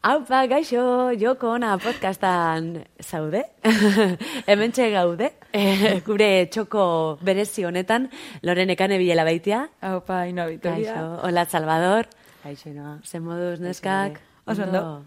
[0.00, 3.42] Aupa, gaixo, joko ona podcastan zaude.
[4.48, 5.26] Hemen gaude.
[5.52, 8.08] E, gure txoko berezi honetan,
[8.40, 9.68] Loren Ekane bilela baitia.
[9.82, 10.94] Aupa, ino Vitoria.
[10.94, 12.08] Gaixo, hola Salvador.
[12.42, 12.96] Gaixo, inoa.
[13.04, 14.16] Zer moduz, neskak.
[14.46, 15.04] Oso ondo.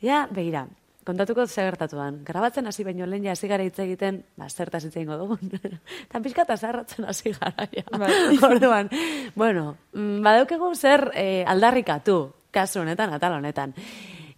[0.00, 0.64] Ja, begira,
[1.04, 2.22] kontatuko ze gertatuan.
[2.24, 5.76] Grabatzen hasi baino lehen ja hasi gara hitz egiten, ba, zertaz hitz egingo dugun.
[6.10, 7.84] Tan pixka eta zarratzen hasi gara, ja.
[7.92, 8.38] Bai.
[8.48, 8.88] Orduan,
[9.36, 13.76] bueno, mm, badaukegu zer eh, aldarrikatu, kasu honetan, atal honetan.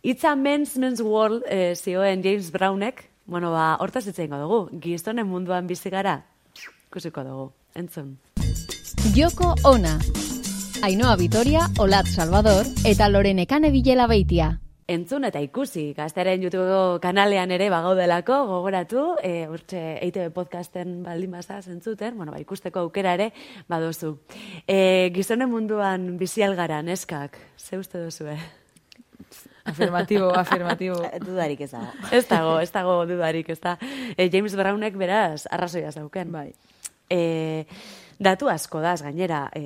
[0.04, 4.78] Itza Men's Men's World eh, zioen James Brownek, bueno, ba, hortaz hitz egingo dugu.
[4.78, 6.18] Gizonen munduan bizi gara,
[6.90, 7.46] ikusiko dugu.
[7.72, 8.18] Entzun.
[9.16, 9.94] Joko Ona.
[10.84, 14.50] Ainhoa Vitoria, Olat Salvador eta Lorenekane Bilela Beitia.
[14.92, 21.62] Entzun eta ikusi, gazteren YouTube kanalean ere bagaudelako, gogoratu, e, urtxe EITB podcasten baldin bazaz
[21.72, 23.30] entzuten, bueno, ba, ikusteko aukera ere
[23.72, 24.18] badozu.
[24.68, 28.63] E, gizonen munduan bizi algara, neskak, ze uste duzu, eh?
[29.64, 30.96] Afirmatibo, afirmatibo.
[31.26, 31.90] Dudarik ez dago.
[32.12, 33.78] ez dago, ez dago dudarik, ez da.
[34.16, 36.32] E, James Brownek beraz, arrazoia zauken.
[36.32, 36.50] Bai.
[37.08, 37.64] E,
[38.20, 39.62] datu asko daz, gainera, e,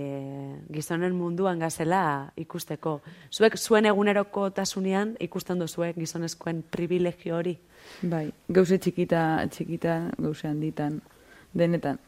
[0.70, 3.00] gizonen munduan gazela ikusteko.
[3.34, 7.56] Zuek zuen eguneroko tasunean ikusten duzuek gizonezkoen privilegio hori.
[8.02, 11.00] Bai, gauze txikita, txikita, gauze handitan,
[11.54, 11.98] denetan.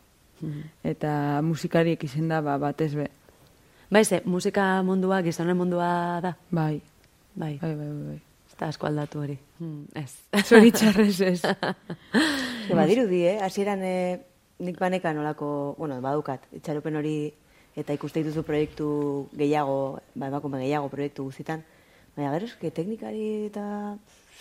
[0.87, 3.11] Eta musikariek izen da, ba, batez be.
[3.91, 6.37] Bai, ze, musika mundua, gizonen mundua da.
[6.55, 6.81] Bai,
[7.35, 8.21] Bai, bai, bai, bai.
[8.51, 9.37] ez da asko aldatu hori.
[9.59, 10.11] Hmm, ez.
[10.49, 11.41] Zoritxarrez ez.
[11.43, 13.39] Ze badirudi, eh?
[13.43, 14.21] Hasieran eh,
[14.59, 17.15] nik baneka nolako, bueno, badukat, itxaropen hori
[17.79, 18.89] eta ikuste dituzu proiektu
[19.39, 21.63] gehiago, ba, emakume gehiago proiektu guztitan.
[22.17, 23.65] Baina gero eske teknikari eta,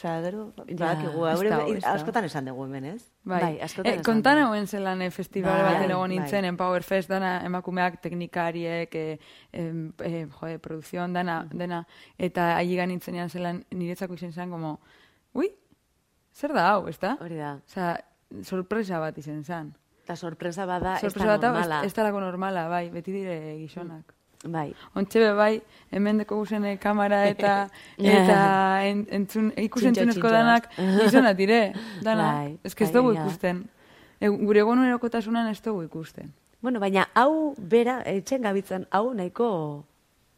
[0.01, 3.01] Ja, badakigu, ez haure- ez askotan esan dugu hemen, ez?
[3.23, 4.43] Bai, Bai, askotan eh, esan kontan du.
[4.45, 6.17] hauen zelan eh, festival Bai, baten egon bai.
[6.19, 9.17] nintzen, en Power Fest, dana emakumeak teknikariek, eh,
[9.51, 11.81] eh, jode, produzion, dana, dena,
[12.17, 14.79] eta aigan nintzenean zelan niretzako izen zen, como,
[15.33, 15.49] ui,
[16.33, 17.17] zer da hau, ez da?
[17.19, 17.59] Hori da.
[17.67, 17.97] Osa,
[18.43, 19.73] sorpresa bat izen zen.
[20.03, 21.81] Eta sorpresa bada, ez sorpresa da bat hau, normala.
[21.81, 24.15] ez, ez talako normala, bai, beti dire gizonak.
[24.45, 24.69] Bai.
[24.95, 25.61] Ontxe bai,
[25.91, 30.35] hemen deko guzen eh, kamera eta eta en, entzun, ikus Txintxo, entzunezko txintxo.
[30.35, 30.69] danak
[31.03, 31.73] gizona dire,
[32.07, 32.31] dana.
[32.31, 33.65] Bai, Ez ez bai, dugu ikusten.
[34.19, 36.31] E, gure egunerokotasunan ez dugu ikusten.
[36.61, 39.85] Bueno, baina hau bera, etxen gabitzen, hau nahiko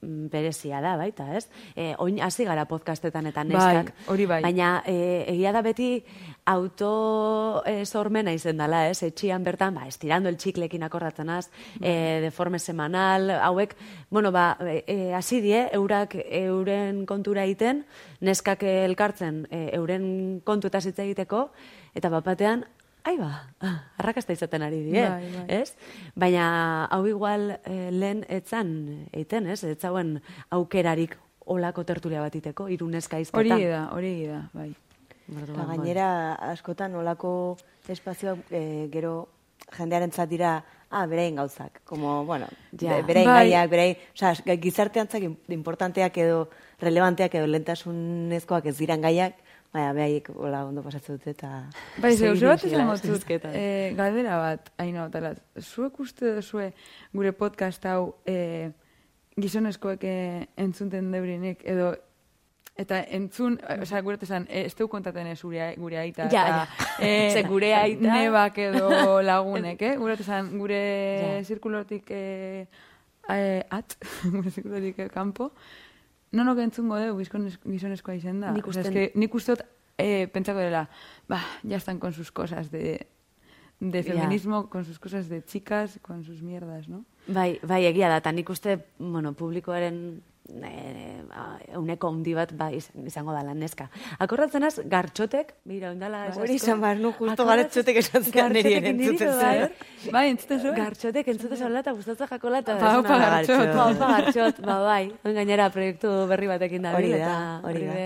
[0.02, 1.48] berezia da, baita, ez?
[1.76, 3.92] E, oin hasi gara podcastetan eta neskak.
[3.94, 4.42] Bai, hori bai.
[4.44, 4.96] Baina e,
[5.34, 5.92] egia da beti
[6.50, 9.04] auto e, sormena izen dela, ez?
[9.06, 11.94] Etxian bertan, ba, estirando el txiklekin akordatzenaz, e,
[12.26, 13.76] deforme semanal, hauek,
[14.10, 17.86] bueno, ba, e, e, hasi die, eurak euren kontura egiten,
[18.22, 21.50] neskak elkartzen e, euren kontu eta hitz egiteko,
[21.96, 22.66] eta bapatean,
[23.04, 25.46] Ai ba, ah, arrakasta izaten ari die, Bai, bai.
[25.62, 25.74] ez?
[26.16, 29.64] Baina hau igual eh, lehen etzan eiten, ez?
[29.66, 30.20] Etzauen
[30.54, 31.16] aukerarik
[31.50, 33.58] olako tertulia bat iteko, iruneska izketan.
[33.58, 34.70] Hori da, hori da, bai.
[35.32, 36.08] Eta gainera,
[36.52, 37.58] askotan nolako
[37.90, 39.30] espazioak eh, gero
[39.74, 40.54] jendearentzat dira,
[40.92, 41.82] ah, berein gauzak.
[41.86, 42.46] Como, bueno,
[42.78, 42.98] Ja.
[42.98, 43.50] be- berein Bai.
[43.50, 43.96] gaiak, berein,
[44.62, 46.50] gizarteantzak im- importanteak edo
[46.82, 49.34] relevanteak edo lentasunezkoak ez diran gaiak,
[49.74, 51.50] baina behaiek hola ondo pasatzen dute eta...
[52.04, 53.54] Bai, ze, uste bat dizela, esango ez zut, dizketan.
[53.56, 56.72] eh, galdera bat, haino, talat, zuek uste duzue
[57.16, 58.70] gure podcast hau eh,
[59.40, 61.94] gizonezkoek eh, entzunten deurinek, edo
[62.82, 66.30] Eta entzun, osea, gure esan, eh, ez teu kontaten ez gure, gure aita.
[66.32, 66.62] Ja, eta,
[67.04, 67.10] ja.
[67.36, 68.88] Ze gure aita- Nebak edo
[69.28, 69.98] lagunek, eh?
[70.00, 71.44] Gure esan, gure Ja.
[71.44, 72.66] zirkulotik eh,
[73.30, 73.98] eh, at,
[74.34, 75.52] gure zirkulotik eh, kanpo,
[76.32, 78.52] nonok entzungo dugu gizonez- gizonezkoa izen da.
[78.52, 79.66] Nik Osea, usten- eske, nik uste dut,
[79.98, 80.90] eh, pentsako dela,
[81.28, 83.08] ba, ya están con sus cosas de,
[83.80, 87.06] de feminismo, con sus cosas de chicas, con sus mierdas, ¿no?
[87.28, 92.90] Bai, bai, egia da, eta nik uste, bueno, publikoaren e, uneko handi bat bai, iz-
[93.08, 93.88] izango dala neska.
[94.20, 96.26] Akordatzen az, gartxotek, mira, ondala...
[96.36, 99.54] Hori izan behar, nu, justo gartxotek esan zidan niri entzuten bai.
[99.60, 100.12] zen.
[100.12, 100.76] Bai, entzuten zuen?
[100.76, 102.76] Gartxotek entzute zaula eta gustatzen jakola eta...
[102.82, 103.74] Ba, ona- gartxot.
[103.76, 105.02] Ba, opa, gartxot, ba, bai.
[105.24, 106.96] Gainera proiektu berri batekin da.
[106.98, 107.98] Hori da, hori da.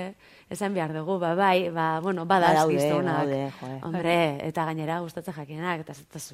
[0.54, 3.16] Esan behar dugu, ba, bai, ba, bueno, bada Badaude, azkizunak.
[3.24, 3.80] badaude, joe.
[3.88, 5.94] Hombre, eta gainera gustatzen jakinak, eta,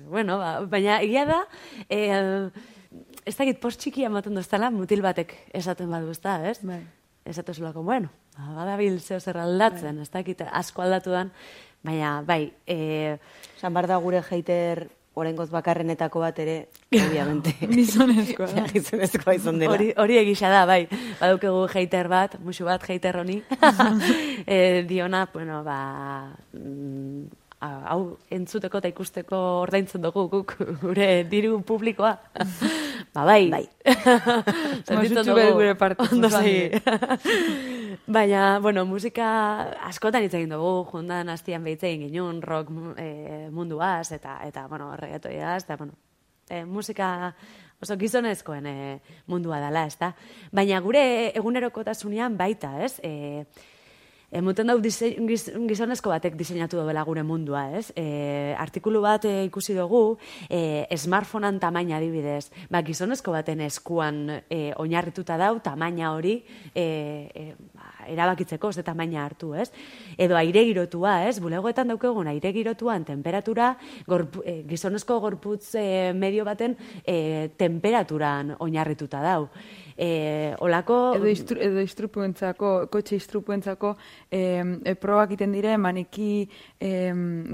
[0.10, 1.38] bueno, ba, baina egia da,
[1.88, 2.50] eh,
[3.26, 6.60] ez dakit post txikia ematen duztala, mutil batek esaten badu, ezta, ez?
[6.66, 6.82] Bai.
[7.26, 11.30] Esatu zulako, bueno, ba, badabil zeo zer aldatzen, ez dakit asko aldatu dan,
[11.86, 13.18] baina, bai, eh,
[13.62, 16.56] San bar da gure hater orengoz bakarrenetako bat ere,
[17.06, 17.54] obviamente.
[17.62, 18.66] Gizonezkoa da.
[18.74, 19.76] Gizonezkoa izan dela.
[19.76, 20.86] Hori, hori egisa da, bai.
[21.20, 23.42] Badukegu hater bat, musu bat hater honi.
[24.48, 25.82] e, diona, bueno, ba,
[26.58, 32.16] mm, hau entzuteko eta ikusteko ordaintzen dugu guk gure diru publikoa.
[33.16, 33.50] ba, bai.
[33.54, 33.64] Bai.
[34.98, 35.36] Masutxu dugu.
[35.38, 36.30] behar gure parte, Ondo.
[38.18, 39.28] Baina, bueno, musika
[39.88, 44.96] askotan hitz egin dugu, jundan hastian behitze egin ginen, rock e, munduaz, eta, eta bueno,
[44.98, 45.94] reggaetoiaz, eta, bueno,
[46.50, 47.34] e, musika
[47.82, 48.78] oso gizonezkoen e,
[49.28, 50.12] mundua dela, ez da?
[50.52, 51.04] Baina gure
[51.38, 52.98] egunerokotasunean baita, ez?
[53.04, 53.46] E,
[54.32, 57.90] Emuten dau disein, giz, gizonezko batek diseinatu dobela gure mundua, ez?
[58.00, 60.16] E, artikulu bat e, ikusi dugu,
[60.48, 62.48] e, smartphonean tamaina adibidez.
[62.72, 66.38] Ba, gizonezko baten eskuan e, oinarrituta dau, tamaina hori
[66.72, 66.86] e,
[67.36, 67.46] e,
[67.76, 69.70] ba, erabakitzeko, ze tamaina hartu, ez?
[70.18, 71.40] Edo aire girotua, ez?
[71.44, 73.76] Bulegoetan daukegun aire girotuan temperatura,
[74.08, 79.50] gorpu, e, gizonezko gorputz e, medio baten e, temperaturan oinarrituta dau
[79.98, 81.14] e, olako...
[81.16, 83.94] Edo, istru, edo istrupuentzako, kotxe istrupuentzako
[84.32, 84.42] e,
[84.84, 86.48] e, probak iten dire, maniki
[86.80, 86.92] e,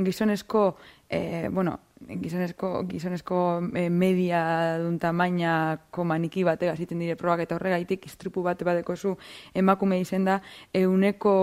[0.08, 0.70] gizonezko,
[1.10, 1.78] e, bueno,
[2.08, 3.40] gizonezko, gizonezko
[3.76, 9.18] e, media dun tamainako maniki bate gaziten dire probak eta horregaitik istrupu bate badeko zu
[9.54, 10.42] emakume izen da,
[10.74, 11.36] euneko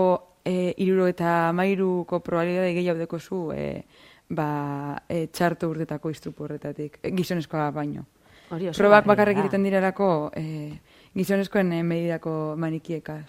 [0.43, 3.19] e, iruro eta mairuko probabilidade gehiago deko
[3.53, 3.83] e,
[4.29, 8.05] ba, e, txarto urtetako istrupu horretatik, e, gizonezkoa baino.
[8.49, 10.77] Hori oso Probak bakarrik egiten direlako eh,
[11.17, 13.25] gizonezkoen eh, medidako manikiekaz.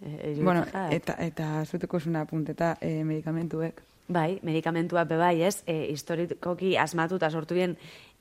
[0.00, 3.82] E, e, Bueno, eta, eta zuteko zuna punteta eh, medikamentuek.
[4.08, 5.62] Bai, medikamentua be bai, ez?
[5.66, 7.72] E, historikoki asmatuta sortu bien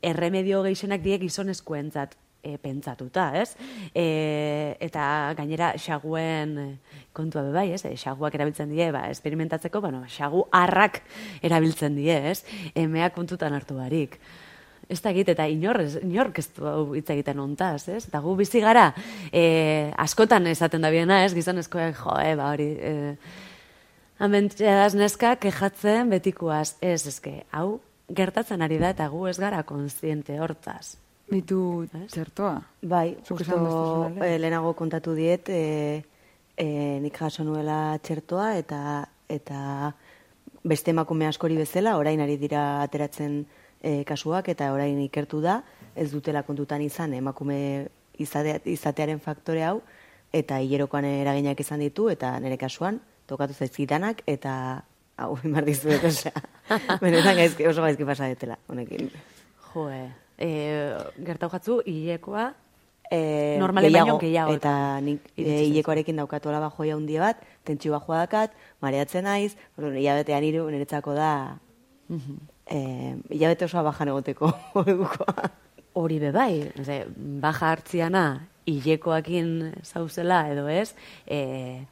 [0.01, 3.51] erremedio gehienak die gizonezkoentzat e, pentsatuta, ez?
[3.93, 4.05] E,
[4.81, 6.79] eta gainera xaguen
[7.13, 7.83] kontua be bai, ez?
[7.85, 11.03] E, xaguak erabiltzen die, ba, esperimentatzeko, bueno, xagu harrak
[11.45, 12.41] erabiltzen die, ez?
[12.73, 14.17] Emeak kontutan hartu barik.
[14.89, 18.03] Ez da egite, eta inor, ez- inork ez du hitz egiten ontaz, ez?
[18.09, 18.89] Eta gu bizi gara,
[19.31, 21.33] e, askotan esaten da biena, ez?
[21.37, 22.93] Gizonezkoek, jo, e, ba, hori, e,
[24.17, 26.75] Amentxeaz neska kejatzen betikoaz.
[26.81, 27.81] Ez, eske, hau
[28.15, 30.95] gertatzen ari da eta gu ez gara konziente hortaz.
[31.27, 32.59] Ditu txertoa.
[32.85, 36.03] Bai, Zuk justo eh, lehenago kontatu diet, e,
[36.55, 36.67] e,
[37.01, 38.81] nik jaso nuela txertoa eta
[39.27, 39.91] eta
[40.63, 43.41] beste emakume askori bezala, orain ari dira ateratzen
[43.81, 45.59] e, kasuak eta orain ikertu da,
[45.95, 47.57] ez dutela kontutan izan emakume
[48.21, 49.79] izate, izatearen faktore hau,
[50.33, 54.83] eta hilerokoan eraginak izan ditu, eta nire kasuan, tokatu zaizkitanak, eta
[55.21, 56.43] hau, imar dizuet, osea,
[57.03, 59.09] benetan gaizki, oso gaizki pasa detela, honekin.
[59.71, 60.51] Jo, e,
[61.25, 62.53] gertau jatzu, hilekoa,
[63.13, 64.55] E, Normalen baino gehiago.
[64.57, 64.71] Eta
[65.05, 70.63] nik e, hilekoarekin daukat hola bajoia handi bat, tentsio bajoa dakat, mareatzen naiz, hilabetean hiru
[70.73, 71.29] niretzako da
[72.09, 74.51] e, hilabete osoa bajan egoteko
[75.99, 76.71] hori be bai,
[77.41, 78.25] baja hartziana,
[78.67, 79.51] hilekoakin
[79.83, 80.93] zauzela edo ez,
[81.25, 81.85] e,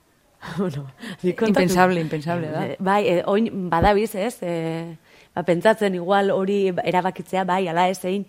[0.58, 0.88] bueno,
[1.22, 2.66] nik kontatu- Impensable, impensable da.
[2.66, 4.38] E, Bai, e, oin badabiz, ez?
[4.42, 4.98] E,
[5.36, 8.26] ba, pentsatzen igual hori erabakitzea bai, ala ez egin,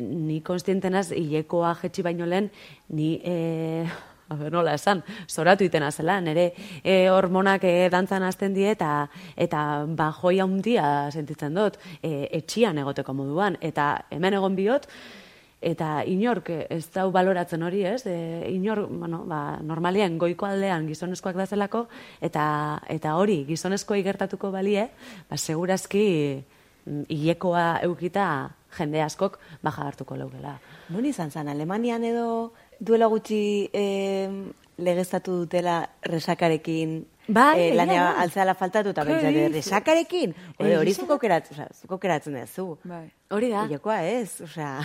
[0.00, 2.50] ni konstientenaz hilekoa jetxi baino lehen,
[2.88, 3.86] ni, e,
[4.28, 6.48] a ber, nola esan, zoratu itena zela, nire
[6.82, 9.06] e, hormonak e, dantzan hasten die eta,
[9.36, 14.90] eta bajoi handia sentitzen dut, e, etxian egoteko moduan, eta hemen egon biot,
[15.66, 18.04] Eta inork ez dau baloratzen hori, ez?
[18.06, 18.16] E,
[18.52, 21.86] inor, bueno, ba, normalien goiko aldean gizonezkoak da zelako,
[22.22, 22.44] eta,
[22.92, 24.86] eta hori gizonezkoa gertatuko balie,
[25.30, 26.04] ba, segurazki
[26.84, 28.28] mm, hilekoa eukita
[28.76, 30.54] jende askok baja hartuko leukela.
[30.94, 34.30] Non izan zen, Alemanian edo duela gutxi e,
[34.78, 38.14] legeztatu dutela resakarekin Bai, e, egia lanea da.
[38.22, 39.48] altzala faltatu eta dizu?
[39.56, 40.34] resakarekin?
[40.62, 42.76] Hori, zuko keratzen, zuko keratzen duzu.
[42.84, 43.08] Bai.
[43.34, 43.66] Hori da.
[43.66, 44.76] Hilekoa ez, osea,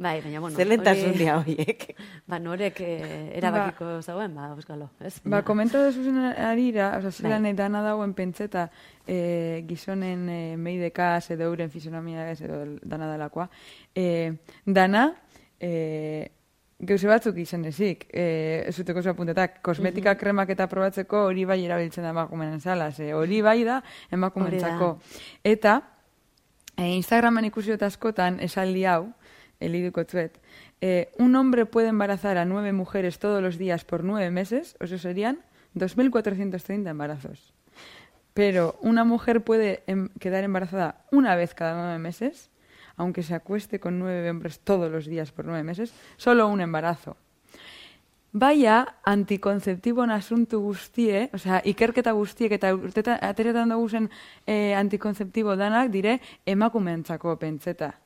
[0.00, 0.56] Bai, baina bueno.
[0.56, 1.82] zer lentasun hori- dira horiek.
[2.30, 5.18] Ba, norek eh, erabakiko zauen, ba, euskalo, ez?
[5.28, 7.12] Ba, komenta da zuzen arira, oza, Bai.
[7.18, 8.70] zelan dana dauen pentseta
[9.04, 13.50] e, gizonen e, meidekaz edo euren fisonomia ez edo dana dalakoa.
[13.94, 14.06] E,
[14.64, 15.04] dana,
[15.60, 16.30] e,
[16.80, 21.60] gauze batzuk izan ezik, e, ez zuteko zua puntetak, kosmetika kremak eta probatzeko hori bai
[21.66, 23.82] erabiltzen da emakumeen zala, ze hori bai da
[24.16, 24.94] emakumeentzako.
[25.44, 25.76] Eta,
[26.78, 29.10] e, Instagraman ikusi askotan esaldi hau,
[29.60, 30.40] eliduko tzuet,
[30.80, 34.84] eh, un hombre puede embarazar a nueve mujeres todos los días por nueve meses, o
[34.84, 35.40] eso serían
[35.74, 37.52] 2.430 embarazos.
[38.34, 42.50] Pero una mujer puede em- quedar embarazada una vez cada nueve meses,
[42.96, 47.16] aunque se acueste con nueve hombres todos los días por nueve meses, solo un embarazo.
[48.32, 52.70] Baia antikonzeptibo asuntu guztie, osea, ikerketa guztiek eta
[53.26, 54.06] ateretan dugu zen
[54.46, 57.98] eh, antikonzeptibo danak dire emakumeentzako pentseta.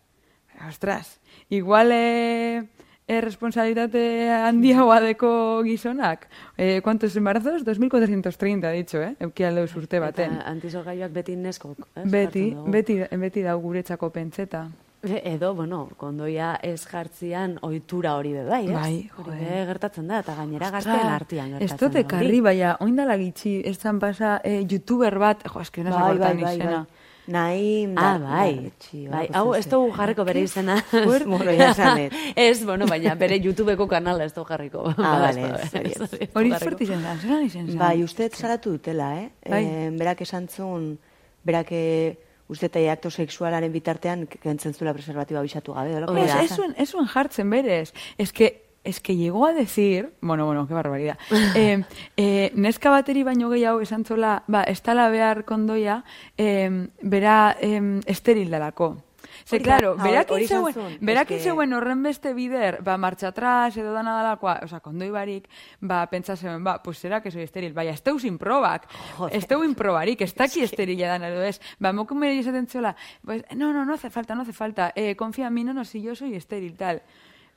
[0.69, 1.21] Ostras,
[1.51, 2.65] igual eh,
[3.07, 6.29] eh, responsabilitate handiagoa deko gizonak.
[6.57, 7.65] Eh, ¿Cuántos embarazos?
[7.65, 9.17] 2.430, dicho, eh?
[9.21, 10.39] Eukialde urte baten.
[10.39, 12.11] Eta antizorgaioak beti neskok, ez?
[12.11, 14.69] Beti, beti, beti da guretzako pentseta.
[15.05, 18.73] Edo, bueno, kondoia ez jartzian ohitura hori be bai, ez?
[18.73, 19.51] Bai, Hori joe.
[19.51, 22.09] be gertatzen da, eta gainera gazteen artean Ez gertatzen da.
[22.09, 26.55] karri, baina, oindala gitxi, ez pasa, eh, youtuber bat, jo, eski, nasa Bai, bai, bai,
[26.57, 26.87] izena.
[26.89, 27.04] bai.
[27.27, 30.77] Naim, Ah, da- bai, Darretxi, bai, hau ez dugu jarriko bere izena.
[31.07, 31.39] Bueno,
[32.37, 34.85] ez, bueno, baina bere YouTubeko kanala ez dugu jarriko.
[34.99, 37.79] Ah, ez, ez, ez, ez Hori fuerte izan zen, zelan izan zen?
[37.79, 39.31] Bai, uste salatu dutela, eh?
[39.49, 39.65] Bai.
[39.65, 40.99] Eh, berak esan zuen,
[41.45, 42.17] berak eh,
[42.49, 46.43] uste eta akto sexualaren bitartean kentzen zuela preservatiba bisatu gabe, Hori Ez, da.
[46.43, 47.93] ez zuen, ez zuen jartzen berez.
[48.19, 51.19] Es que, es que llegó a decir, bueno, bueno, qué barbaridad.
[51.57, 51.83] eh,
[52.17, 56.05] eh, neska bateri baino gehiago esan zola, ba, ez tala behar kondoia,
[56.37, 59.03] eh, bera eh, esteril dalako.
[59.45, 59.97] Ze, claro,
[60.45, 60.99] esan zeuen,
[61.37, 65.49] eske- zeuen horren beste bider, ba, marcha atrás edo dana dalakoa, oza, kondoi barik,
[65.81, 68.87] ba, pentsa zeuen, ba, pues será que soy esteril, bai, ez teu sin probak,
[69.19, 69.37] Joder.
[69.37, 73.73] ez teu inprobarik, ez daki esterila dan edo ez, ba, mokumeri esaten ziola, pues, no,
[73.73, 76.15] no, no hace falta, no hace falta, eh, confía en mí, no, no, si yo
[76.15, 77.03] soy estéril, tal.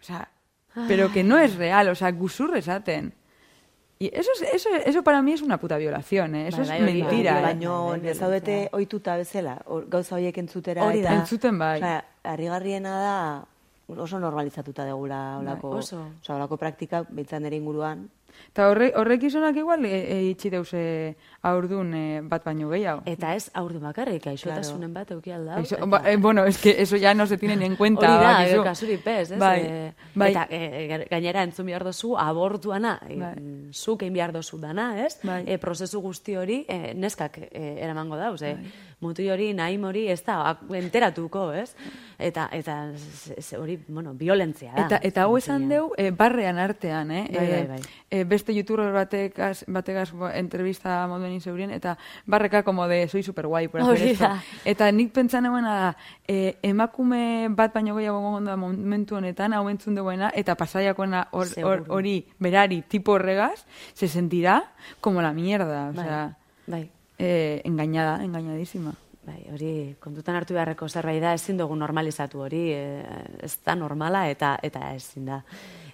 [0.02, 0.28] O sea,
[0.88, 3.14] pero que no es real, o sea, gusur esaten.
[4.00, 6.50] Y eso, es- eso, eso para mí es una puta violación, ¿eh?
[6.50, 7.08] Eso Bai, es mentira.
[7.34, 7.42] hori ¿eh?
[7.42, 10.84] Baino, Bai, bai, ez zaudete ohituta bezala, hor- gauza horiek entzutera.
[10.86, 11.16] Hori da.
[11.16, 11.80] Entzuten bai.
[11.82, 13.46] Osea, harrigarriena da,
[13.88, 16.04] oso normalizatuta degula olako, Bai, oso.
[16.22, 18.10] osea, olako praktika, behitzan ere inguruan.
[18.52, 23.04] Eta horre, horrek izonak igual e, e, itxi deuse aurdun e, bat baino gehiago.
[23.06, 25.60] Eta ez aurdu bakarrik, aixotasunen bat euki aldau.
[25.62, 28.08] Eso- ba, eh, bueno, es que eso ya no se tiene ni en cuenta.
[28.16, 29.40] Hori da, eh, kasuri pez, ez?
[29.40, 30.32] Bai, Eh, bai.
[30.32, 33.36] Eta eh, gainera entzun behar dozu, abortuana, eh, Bai.
[33.74, 35.20] zuk egin behar dozu dana, ez?
[35.24, 35.44] Bai.
[35.48, 38.58] Eh, prozesu guzti hori eh, neskak eh, eramango dauz, eh?
[39.00, 41.76] Mutu hori, nahi hori, ez da, enteratuko, ez?
[42.18, 42.90] Eta, eta
[43.60, 44.86] hori, bueno, violentzia da.
[44.88, 47.28] Eta, eta hau esan deu, e, barrean artean, eh?
[47.30, 47.82] Bai, bai, Eh, bai.
[48.10, 53.46] eh, beste youtuber batekaz, bategaz bo, entrevista moduen inzeurien, eta barreka como de soy super
[53.46, 54.26] guay, por hacer Hori esto.
[54.66, 55.96] Eta nik pentsan da,
[56.28, 61.46] eh, emakume bat baino gehiago gongo da momentu honetan, hau entzun duena, eta pasaiakoena hor-
[61.62, 61.94] hor- Seguru.
[61.94, 63.64] hori, berari, tipo horregaz,
[63.94, 66.90] se sentirá como la mierda, o Bai, sea, bai.
[67.20, 68.94] Eh, engañada, engañadísima.
[69.28, 73.04] Bai, hori kontutan hartu beharreko zerbait da, ezin dugu normalizatu hori, eh,
[73.44, 75.44] ez da normala eta eta ezin da.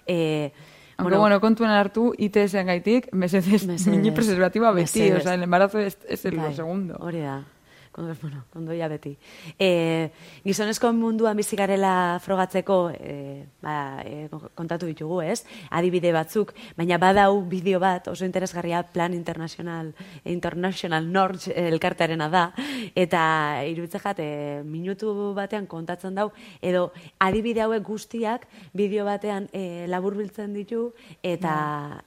[0.06, 0.52] Eh,
[0.96, 5.18] Aunque, bueno, kontuen hartu, ITS-en gaitik, mesedez, mini preservativa beti, Mesedez.
[5.18, 6.96] o sea, el embarazo es, es el Bai, segundo.
[7.00, 7.42] Hori da.
[7.94, 9.12] Kondo, bueno, kondoia beti.
[9.54, 10.10] E,
[10.42, 14.26] gizonezko munduan bizi garela frogatzeko e, ba, e,
[14.58, 15.44] kontatu ditugu, ez?
[15.70, 19.92] Adibide batzuk, baina badau bideo bat oso interesgarria Plan International
[20.24, 22.44] International North elkartearena da
[22.98, 23.22] eta
[23.70, 24.28] iruditze jat e,
[24.66, 26.30] minutu batean kontatzen dau
[26.62, 26.88] edo
[27.22, 30.88] adibide hauek guztiak bideo batean e, laburbiltzen ditu
[31.22, 31.54] eta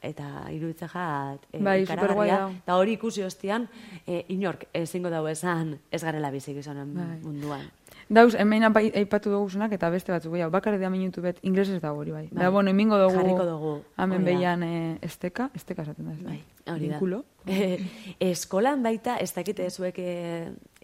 [0.01, 2.51] eta iruditze jat e, Bai, da.
[2.51, 3.67] Eta hori ikusi ostian,
[4.06, 7.19] e, inork ezingo dago esan ez garela bizi gizonen Bai.
[7.24, 7.65] munduan.
[8.10, 10.51] Dauz, hemen aipatu duguzunak eta beste batzuk gehiago.
[10.51, 12.27] Bakarri da minutu bet, inglesez dago hori bai.
[12.31, 12.43] Bai.
[12.43, 16.13] Da, bueno, emingo dugu, Jarriko dugu, hemen behian eh, esteka, esteka esaten da.
[16.13, 16.24] ez?
[16.24, 16.39] Bai,
[16.74, 17.22] hori da.
[17.48, 17.81] Eh,
[18.31, 20.13] eskolan baita, ez dakite zuek e,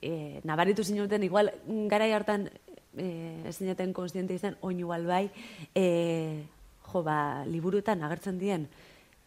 [0.02, 1.54] e, nabaritu zinuten, igual
[1.92, 2.50] garai hartan
[2.98, 5.30] e, ez zineten konstiente izan, oin igual bai,
[5.76, 6.44] e,
[6.92, 8.68] jo, ba, liburutan agertzen dien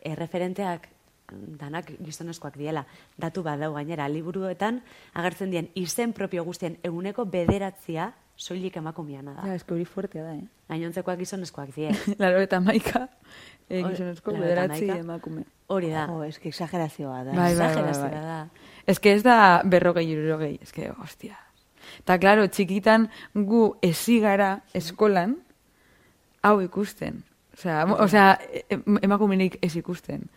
[0.00, 0.90] e, referenteak
[1.33, 2.85] danak gizonezkoak diela.
[3.18, 4.83] Datu bat dau gainera, liburuetan
[5.14, 9.47] agertzen dien izen propio guztien eguneko bederatzia soilik emakumeana da.
[9.49, 10.42] Ja, eske hori fuertea da, eh?
[10.68, 11.90] Gainontzekoak gizonezkoak die.
[12.21, 13.06] Laro eta maika,
[13.71, 15.45] eh, gizonezko laurogeita bederatzi emakume.
[15.68, 16.04] Hori da.
[16.11, 17.33] Jo, eski exagerazioa da.
[17.33, 18.21] Bai, bai, bai, Exagerazioa bai.
[18.23, 18.49] da.
[18.87, 21.38] Ez que ez da berrogei, irurogei, ez que, hostia.
[22.00, 25.37] Eta, klaro, txikitan gu ezi gara eskolan
[26.42, 27.23] hau ikusten.
[27.56, 28.37] Osea, mo- osea,
[28.68, 30.28] em- emakumenik ez ikusten.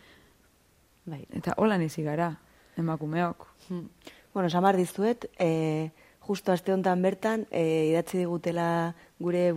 [1.10, 1.24] Bai.
[1.34, 2.36] Eta holan ezi gara,
[2.78, 3.46] emakumeok.
[4.32, 5.90] Bueno, samar dizuet, e,
[6.20, 9.50] justo aste honetan bertan, e, idatzi digutela gure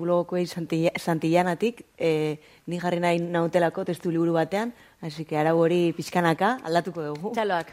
[0.50, 6.58] Santilla- Santillanatik, e, ni jarri nahi nautelako testu liburu batean, hasi que arau hori pixkanaka
[6.64, 7.34] aldatuko dugu.
[7.34, 7.68] Txaloak.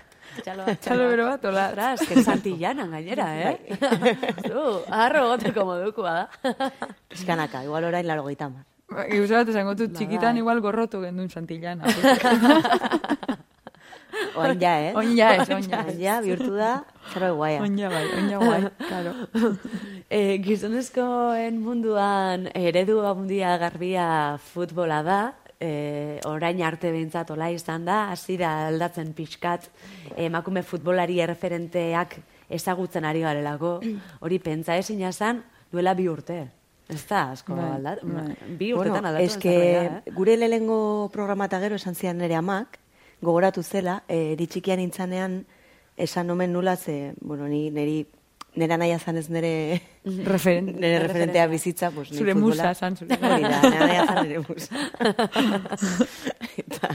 [0.45, 0.77] Txaloak.
[0.85, 1.69] Txalo bero bat, hola.
[1.71, 3.79] Ostras, que santillanan gainera, eh?
[4.51, 6.73] Zu, harro goteko modukua da.
[7.09, 8.67] Pixkanaka, igual orain laro gaitamar.
[8.91, 10.43] Gauza bat esango dut, txikitan bai.
[10.43, 11.87] igual gorrotu gendun Santillana.
[14.47, 14.93] Oain ja, eh?
[14.97, 15.95] Oin ja ez, oin ja ez.
[15.95, 16.71] Oin ja, bihurtu da,
[17.13, 17.61] zerbait guaia.
[17.63, 19.15] Oin ja bai, oin ja guai, claro.
[20.11, 24.07] E, gizonezkoen munduan eredu handia garbia
[24.43, 25.19] futbola da,
[25.61, 29.69] e, orain arte behintzat ola izan da, hasi da aldatzen pixkat
[30.19, 32.17] emakume futbolari erreferenteak
[32.51, 33.77] ezagutzen ari garelako,
[34.25, 36.41] hori pentsa ezina zen duela bi urte.
[36.91, 38.35] Ez da, asko Bai, aldat, bai.
[38.59, 42.81] bi urtetan Bueno, aldatu eske gure lehenengo programa eta gero esan zian nire amak,
[43.23, 45.45] gogoratu zela, e, eritxikian intzanean
[45.97, 48.07] esan omen nula, ze, bueno, ni niri
[48.57, 50.73] nera nahi azan ez nere, Referente.
[50.81, 54.75] nere referentea bizitza, pues, Zure musa zan, zure Hori da, nera nahi azan nere musa.
[56.63, 56.89] eta,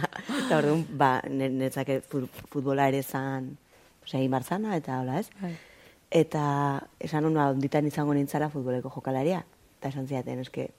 [0.45, 3.51] eta orduan, ba, ne- netzake fu- futbola ere zan,
[4.03, 5.29] osea, egin barzana, eta hola ez.
[5.41, 5.53] Bai.
[6.15, 6.41] Eta
[6.99, 9.43] esan hona onditan izango nintzara futboleko jokalaria.
[9.79, 10.69] Eta esan ziaten, eske,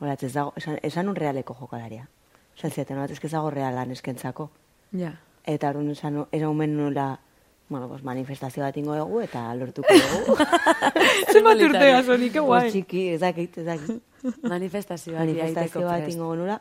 [0.00, 2.08] hola, ez dago, esan, esan un realeko jokalaria.
[2.56, 4.50] Esan ziaten, hola, ez dago reala neskentzako.
[4.92, 5.14] Ja.
[5.46, 7.20] Eta orduan esan, esan omen nola,
[7.68, 10.36] bueno, pues manifestazio bat ingo dugu, eta lortuko dugu.
[11.32, 12.70] Zenbat urte gasoni, que Pues guai.
[12.70, 14.02] txiki, ez dakit, ez dakit.
[14.42, 15.18] Manifestazioa.
[15.24, 16.60] Manifestazio bat ingo nula,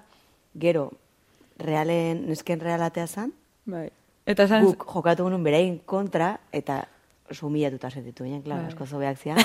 [0.56, 0.92] gero,
[1.58, 3.34] realen, nesken realatea zan,
[3.70, 3.90] Bai.
[4.30, 6.84] Eta esan, guk jokatu genuen berain kontra, eta
[7.32, 8.72] oso humilatuta sentitu ginen, klaro, Bai.
[8.74, 9.38] asko zobeak zian.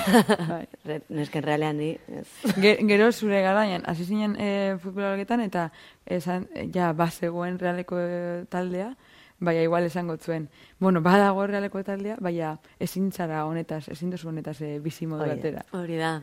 [0.49, 0.67] bai.
[1.09, 2.27] Nesken realean ni, ez.
[2.61, 5.71] Ge- gero zure garaian, hasi zinen e, futbolaretan, eta
[6.05, 8.95] esan, eh, ja, bazegoen realeko eh, taldea,
[9.39, 10.49] baina igual esango zuen.
[10.79, 15.35] Bueno, badago realeko taldea, baina ezin zara honetaz, ezin duzu honetaz e, bizi modu Hori
[15.35, 15.65] batera.
[15.73, 16.13] Hori da.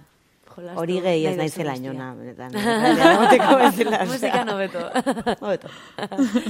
[0.76, 2.52] Hori gehi ez naizela inona, benetan.
[4.10, 4.82] Musika nobeto.
[5.40, 5.68] Hobeto.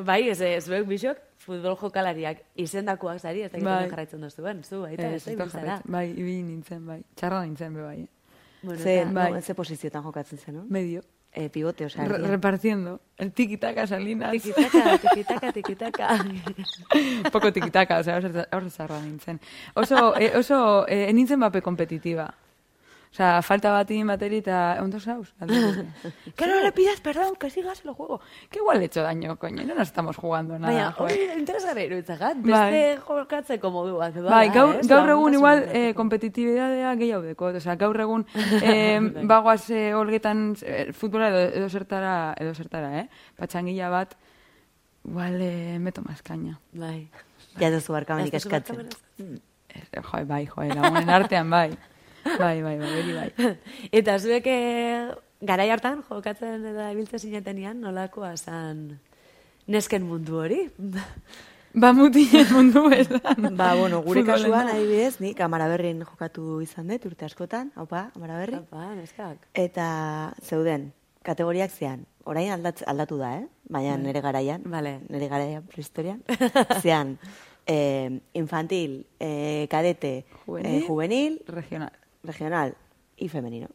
[0.08, 3.88] bai, ez, ez, zuek bisok, futbol jokalariak izendakoak zari, ez da Bai.
[3.90, 5.80] jarraitzen duzuen, zu, baita, Eh, ez, da.
[5.84, 7.02] Bai, ibili nintzen, bai.
[7.16, 8.00] Txarra nintzen, be, bai.
[8.00, 8.08] eh.
[8.62, 9.32] Bueno, Ze, eta- bai.
[9.32, 10.64] no, ze posiziotan jokatzen zen, no?
[10.68, 11.02] Medio.
[11.32, 12.04] Eh, pivote, osea.
[12.04, 12.30] Re- erdian.
[12.30, 13.00] repartiendo.
[13.16, 14.32] El tiki-taka salinas.
[14.32, 16.08] Tikitaka, tikitaka, tikitaka.
[17.30, 19.38] Poco tiki-taka, osea, oso, oso zarra nintzen.
[19.74, 22.26] Oso, e, oso, e, nintzen bape kompetitiva.
[23.10, 25.32] Osea, falta bat egin bateri eta ondo zauz.
[26.36, 28.20] que no le pidas perdón, que sigas el juego.
[28.48, 30.72] Que igual le he hecho daño, coño, no nos estamos jugando nada.
[30.72, 31.30] Baina, joder.
[31.30, 32.70] hori interesgarri iruditzagat, Bai.
[32.70, 34.14] beste jokatzeko modu bat.
[34.14, 34.86] edo Bai, da, gaur, ez?
[34.86, 37.50] gaur egun igual eh, kompetitibidadea gehiago deko.
[37.58, 38.26] Osea, gaur egun
[38.62, 43.08] eh, bagoaz eh, olgetan eh, futbola edo, edo zertara, edo zertara, eh?
[43.36, 44.14] Patxangila bat,
[45.04, 46.60] igual eh, meto mazkaina.
[46.72, 47.08] Bai.
[47.58, 48.86] Ja duzu barkamenik eskatzen.
[49.18, 51.70] Eh, Joe, bai, joe, lagunen artean, bai.
[52.40, 53.30] Bai, bai, bai, hori bai.
[53.98, 55.08] Eta zuek eh,
[55.40, 58.98] garai hartan jokatzen eta ibiltzen zinetenian nolakoa zan
[59.70, 60.66] nesken mundu hori?
[61.72, 63.54] Ba, mutien mundu esan.
[63.56, 68.58] Ba, bueno, gure kasuan, adibidez, ni Amaraberrin jokatu izan dut, urte askotan, haupa, Amaraberri.
[68.58, 69.44] Apa, neskak.
[69.54, 69.86] Eta
[70.42, 70.88] zeuden,
[71.22, 73.46] kategoriak zean, orain aldatz, aldatu da, eh?
[73.70, 74.96] Baina nire garaian, Vale.
[75.08, 76.24] nire garaian prehistorian,
[76.82, 77.14] zean,
[77.70, 80.74] eh, infantil, eh, kadete, Juvenil.
[80.82, 81.94] eh, juvenil, Regional.
[82.24, 82.74] Regional
[83.16, 83.68] y femenino.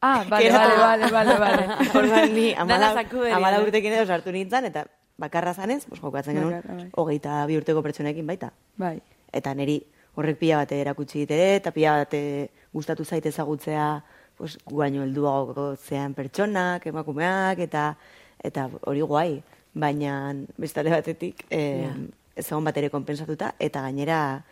[0.00, 1.90] Ah, vale, Gero- vale, vale, vale, vale.
[1.98, 4.86] Orduan ni amala, urtekin edo sartu nintzen, eta
[5.18, 6.90] bakarra zanez, pues, jokatzen genuen, bai.
[6.94, 8.52] hogeita bi urteko pertsonekin baita.
[8.76, 9.00] Bai.
[9.32, 9.80] Eta niri
[10.14, 14.04] horrek pila bate erakutsi dit ere, eta pila bate gustatu zaite ezagutzea,
[14.38, 17.96] pues, gu baino helduago zean pertsonak, emakumeak, eta
[18.42, 19.42] eta hori guai.
[19.74, 21.96] Baina beste alde batetik, eh, Ja.
[22.36, 24.44] ez bat ere konpensatuta, eta gainera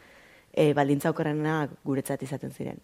[0.53, 2.79] eh, baldintza okerrenak guretzat izaten ziren.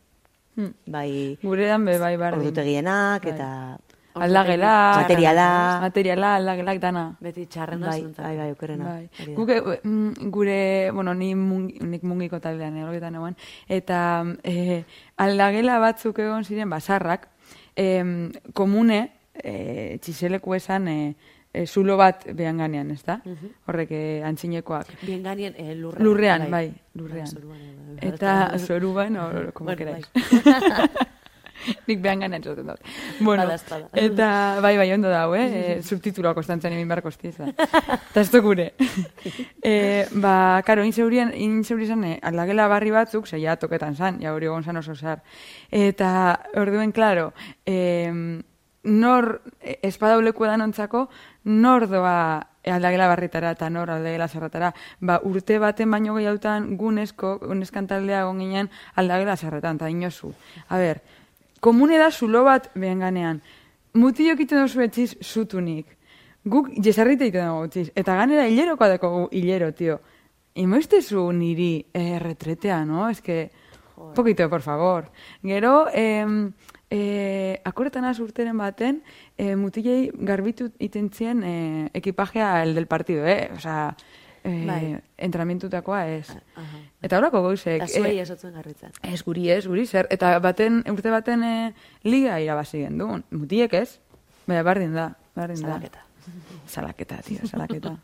[0.57, 0.75] Hmm.
[0.87, 2.41] Bai, Gurean be, bai, bardin.
[2.41, 3.33] ordutegienak, Bai.
[3.33, 3.79] eta
[4.15, 4.97] Aldagelak.
[5.09, 5.79] Materiala.
[5.81, 7.17] Materiala, aldagelak, dana.
[7.21, 8.25] Beti txarrena bai, zuntzak.
[8.27, 8.85] bai, bai, okerrena.
[8.85, 9.09] Bai.
[9.19, 9.37] hori da.
[9.39, 13.37] Guk, eh, mm, gure, bueno, ni mungi, nik mungiko taldean egoetan egon,
[13.69, 14.01] eta
[14.45, 14.85] eh,
[15.17, 17.29] aldagela batzuk egon ziren basarrak,
[17.75, 18.05] eh,
[18.53, 19.01] komune,
[19.43, 21.15] eh, txiseleku esan, eh,
[21.53, 23.21] eh, zulo bat behan ganean, ez da?
[23.67, 24.95] Horrek eh, antzinekoak.
[25.03, 26.05] Bien ganien eh, lurrean.
[26.05, 27.27] Lurrean, bai, lurrean.
[27.27, 28.09] zoruan, bai.
[28.13, 28.53] Eta
[29.53, 30.07] como Bueno, queráis.
[30.15, 30.89] bai.
[31.87, 32.81] Nik behan gana entzoten dut.
[33.21, 34.29] Bueno, Bada, eta
[34.63, 35.47] bai, bai, ondo dau, eh?
[35.47, 37.47] e, subtituloak ostantzen egin beharko hostieza.
[37.53, 38.73] Eta ez gure.
[39.73, 39.75] e,
[40.13, 44.65] ba, karo, inseurien, inseurien eh, aldagela barri batzuk, ze ja toketan zan, ja hori egon
[44.65, 45.23] zan oso zar.
[45.71, 46.11] Eta,
[46.59, 47.33] orduen, klaro,
[47.67, 48.11] eh,
[48.85, 51.09] nor, eh, espadauleku edanontzako,
[51.45, 54.73] nor doa aldagela barritara eta nor aldagela zarratara.
[55.01, 60.33] Ba, urte baten baino gehiagotan gunesko, guneskan taldea egon ginen aldagela zarretan, eta inozu.
[60.69, 61.03] A ber,
[61.61, 63.43] komune da zulo bat behen ganean.
[63.95, 65.99] Mutilok iten duzu etxiz zutunik.
[66.45, 67.91] Guk jesarrite iten dugu etxiz.
[67.95, 70.01] Eta ganera hileroko deko hilero, tio.
[70.55, 73.09] Imoiztezu niri eh, retretea, no?
[73.09, 73.51] Ez que,
[74.15, 75.11] poquito, por favor.
[75.43, 76.27] Gero, eh,
[76.93, 79.03] eh, akorretan az urteren baten,
[79.37, 83.51] eh, mutilei garbitu iten zien eh, ekipajea el del partido, eh?
[83.57, 83.97] Osa,
[84.45, 85.01] eh, Bai.
[85.17, 86.29] entrenamientutakoa ez.
[86.55, 86.83] Aha.
[87.01, 87.83] Eta horako goizek.
[87.83, 88.93] Eta zuei esotzen garritzen.
[89.03, 90.07] Ez guri ez, guri zer.
[90.11, 91.75] Eta baten, urte baten e,
[92.05, 93.25] liga irabazi gendun.
[93.31, 93.99] Mutiek ez.
[94.47, 95.69] Baina bardin da, bardin da.
[95.69, 96.05] Salaketa.
[96.67, 97.97] Salaketa, tio, salaketa.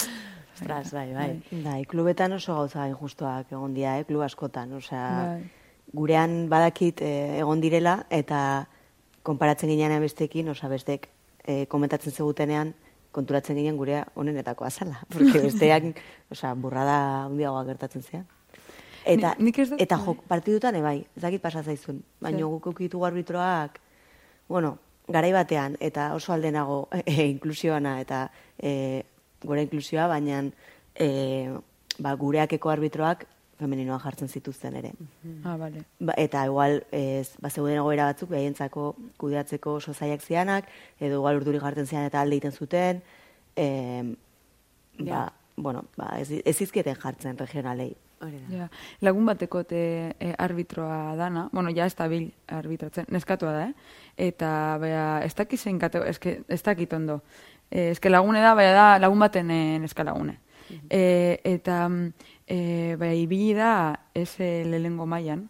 [0.56, 1.42] Ostras, bai, bai.
[1.64, 5.65] Bai, klubetan oso gauza injustuak egon dira, eh, klub askotan, osea, Bai.
[5.92, 8.66] Gurean badakit eh, egon direla eta
[9.26, 11.08] konparatzen ginean bestekin, osea, bestek
[11.44, 12.74] eh, komentatzen zegutenean
[13.16, 15.94] konturatzen ginen gurea onenetako azala, porque besteak,
[16.30, 18.26] osea, burrada handiagoa gertatzen zean.
[19.06, 22.02] Eta, Ni- nik ez dut- eta jok, partidutan ebai, ez dakit pasa zaizun.
[22.20, 23.78] Baina guk ukitu arbitroak,
[24.48, 28.26] bueno, garai batean, eta oso aldenago e, inklusioana, eta
[28.58, 29.04] e,
[29.46, 30.42] gure inklusioa, baina
[30.94, 31.08] e,
[31.98, 33.26] ba, gureakeko arbitroak
[33.58, 34.92] femeninoa jartzen zituzten ere.
[35.44, 35.84] Ah, bale.
[36.00, 40.68] Ba, eta igual, ez, ba, zeuden egoera batzuk, behientzako kudeatzeko oso zaiak zianak,
[41.00, 43.02] edo igual urduri jartzen zian eta alde egiten zuten,
[43.56, 43.68] e,
[44.98, 45.32] ba, Ja.
[45.56, 47.94] bueno, ba, ez, ez izkieten jartzen regionalei.
[48.50, 48.70] Ja,
[49.04, 49.80] lagun bateko te
[50.18, 53.74] e, arbitroa dana, bueno, ja ez da bil arbitratzen, neskatua da, eh?
[54.30, 57.20] Eta, bea, ez dakit zein kate, eske, ez dakit ondo.
[57.70, 60.38] E, eske lagune da, bea da lagun baten e, neska lagune.
[60.90, 62.12] E, eta, mm,
[62.46, 65.48] e, bea, ibili da, ez lehengo mailan,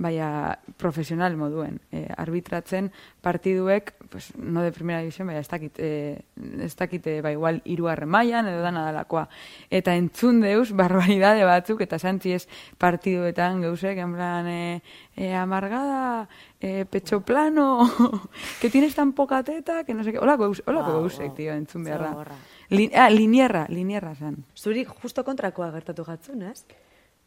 [0.00, 1.76] baina profesional moduen.
[1.92, 2.88] E, arbitratzen
[3.20, 6.24] partiduek, pues, no de primera división, baina ez dakit, e,
[6.64, 9.26] ez dakit e, ba, igual irugarren mailan edo dana dalakoa.
[9.68, 12.46] Eta entzun deus, barbaridade batzuk, eta santzi ez
[12.80, 14.80] partiduetan geusek, en plan, e,
[15.16, 17.84] e, amargada, e, pecho plano,
[18.60, 20.18] que tienes tan poca teta, que no sé qué.
[20.18, 21.34] Olako, geus, olako Wow, wow.
[21.36, 22.10] tío, entzun beharra.
[22.16, 22.36] gogorra.
[22.70, 24.44] Lin, ah, linierra, linierra zan.
[24.54, 26.64] Zuri justo kontrakoa gertatu jatzun, ez?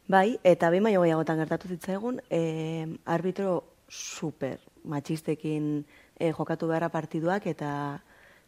[0.08, 5.84] Bai, eta behin baino gehiagotan gertatu zitzaigun, eh, arbitro super matxistekin
[6.18, 8.02] eh, jokatu beharra partiduak eta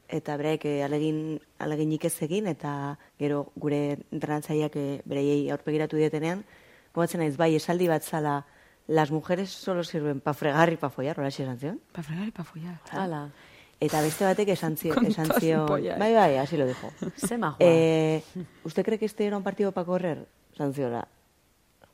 [0.09, 6.45] eta bereik eh, alegin aleginik ez egin eta gero gure entrenatzaileak eh, bereiei aurpegiratu dietenean,
[6.95, 8.45] gogoratzen naiz bai esaldi bat zala
[8.87, 11.81] las mujeres solo sirven pa fregar y pa follar, hola esan zion.
[11.93, 12.81] Pa fregar y pa follar.
[12.91, 13.31] Hala.
[13.79, 15.99] Eta beste batek esan Con esan zion, pollas.
[15.99, 16.91] bai bai, así lo dijo.
[17.17, 17.57] Ze majua.
[17.61, 18.23] Eh,
[18.65, 20.27] ¿Usted cree que este era un partido para correr?
[20.57, 21.07] Sanciona.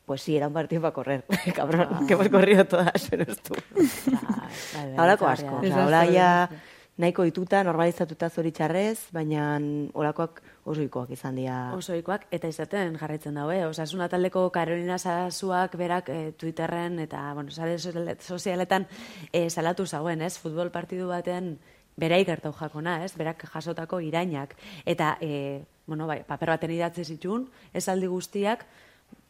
[0.07, 1.25] Pues sí, era un partido para correr.
[1.57, 3.55] Cabrón, que hemos corrido todas, pero tú.
[3.75, 5.27] Bai, asko.
[5.27, 6.59] ja desastre.
[6.99, 9.59] nahiko ituta, normalizatuta zoritxarrez, baina
[9.95, 11.73] holakoak oso ikoak izan dira.
[11.75, 13.65] Osoikoak eta izaten jarraitzen daue.
[13.67, 18.87] Osasuna taldeko Karolina Sarasuak berak eh, Twitterren eta bueno, sare soziale- sozialetan
[19.33, 20.37] eh, salatu zauen, ez?
[20.39, 21.59] Futbol partidu batean
[21.97, 23.13] beraik gertau jakona, ez?
[23.17, 28.65] Berak jasotako irainak eta eh, bueno, bai, paper baten idatzi zitun, esaldi guztiak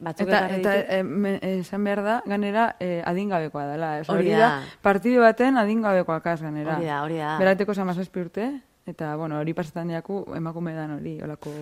[0.02, 3.92] batzuk Eta, eta e, esan behar da, ganera, e, adingabekoa dela.
[4.00, 4.52] Ez, Hori da.
[4.82, 6.76] partidu baten adingabekoak az ganera.
[6.76, 7.36] Hori da, hori da.
[7.40, 8.48] Berateko samazazpi urte,
[8.86, 11.54] eta, bueno, hori pasetan diaku, emakume dan hori, olako...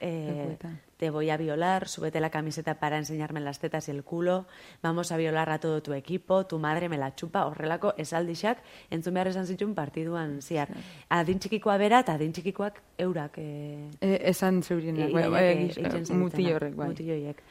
[0.00, 0.76] Eh, lekuetan.
[0.96, 4.46] Te voy a violar, súbete la camiseta para enseñarme las tetas y el culo,
[4.82, 8.58] vamos a violar a todo tu equipo, tu madre me la chupa, horrelako esaldixak
[8.90, 10.68] entzun behar esan zituen partiduan ziar.
[11.10, 15.76] Adin txikikoa bera eta adin txikikoak eurak eh, E, esan zeurienak, bai, bai, eh, egiz-
[15.78, 16.88] egiten zituztenak, mutil horrek, bai.
[16.88, 17.42] mutil horiek.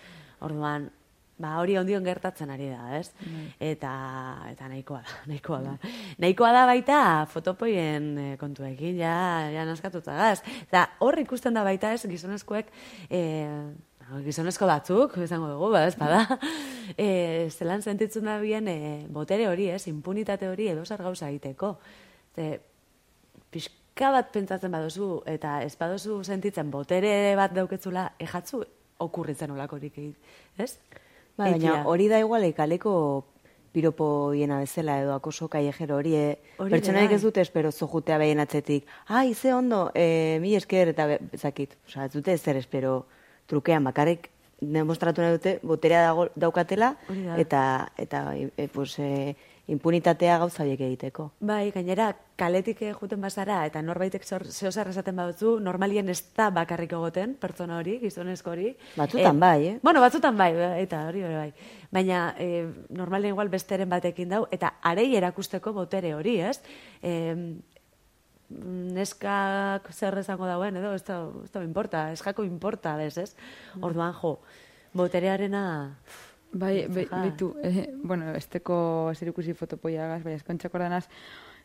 [0.42, 0.90] Orduan,
[1.38, 3.10] ba, hori ondion gertatzen ari da, ez?
[3.22, 3.48] Bai.
[3.72, 3.94] Eta,
[4.52, 5.74] eta nahikoa da, nahikoa da.
[6.24, 7.00] Nahikoa da baita
[7.32, 9.16] fotopoien eh, kontuekin, ja,
[9.54, 10.40] ja naskatuta gaz.
[10.68, 12.72] Eta hor ikusten da baita ez, gizonezkoek,
[13.10, 13.50] eh,
[14.26, 16.38] gizonezko batzuk, esango dugu, ba, ez bada,
[16.98, 21.76] eh, zelan sentitzen da bien eh, botere hori, ez, impunitate hori edo zer gauza egiteko.
[22.36, 22.60] Ze,
[23.52, 28.62] pixka bat pentsatzen baduzu, eta ez baduzu sentitzen botere bat dauketzula, ejatzu
[29.04, 30.76] okurritzen olakorik egit, ez?
[31.38, 33.26] Ba, baina hori da igual kaleko
[33.76, 36.38] piropo hiena bezala edo akoso kaiejero hori, eh?
[36.58, 38.86] Hori pertsonaik ez dute espero zojutea behien atzetik.
[39.08, 41.76] Ai, ze ondo, eh, mi esker eta be- bezakit.
[41.88, 43.06] Osa, ez dute ezer espero
[43.48, 44.30] trukean, bakarrik
[44.62, 46.96] demostratu nahi dute boterea dago, daukatela
[47.38, 49.36] eta, eta e, pues, e,
[49.72, 51.30] impunitatea gauza horiek egiteko.
[51.46, 57.34] Bai, gainera, kaletik juten bazara, eta norbaitek zeozer esaten badutzu, normalien ez da bakarrik egoten,
[57.42, 58.74] pertsona hori, gizonezko hori.
[58.96, 59.78] Batzutan bai, eh?
[59.84, 61.72] Bueno, batzutan bai, bai, eta hori ere bai.
[61.92, 66.60] Baina, eh, normalien igual besteren batekin dau, eta arei erakusteko botere hori, ez?
[67.02, 67.56] Eh,
[68.96, 73.32] neskak zer esango dauen, edo, ez da, ez da importa, eskako importa, bez, ez?
[73.82, 74.38] Orduan, jo,
[74.94, 75.66] boterearena...
[76.52, 77.22] Bai, be, Ja.
[77.22, 81.08] betu, eh, bueno, esteko zer ikusi fotopoiagaz, bai, eskontxako danaz,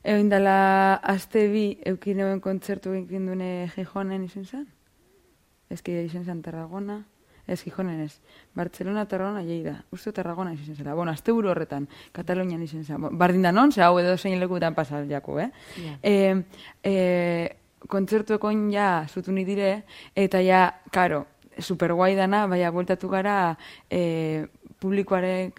[0.02, 4.66] egin dela aste bi eukin euen kontzertu egin dune Gijonen izan zen?
[5.70, 7.04] Ez ki izan zen Tarragona,
[7.46, 8.20] ez Gijonen ez.
[8.54, 9.84] Bartzelona, Tarragona, Lleida.
[9.92, 10.94] Uste Tarragona izan zela.
[10.94, 13.18] Bueno, aste buru horretan, Katalunian izan zen.
[13.18, 15.50] Bardin da non, ze hau edo zein lekuetan pasal jako, eh?
[15.76, 15.98] Ja.
[16.02, 16.42] Eh,
[16.82, 21.26] eh, kontzertuekon ja zutuni dire, eta ja, karo,
[21.58, 23.56] super guai dana, baina bueltatu gara
[23.88, 24.46] eh,
[24.80, 25.52] publikoare,